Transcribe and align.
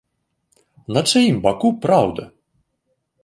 На 0.95 1.03
чыім 1.11 1.37
баку 1.45 1.69
праўда? 1.83 2.23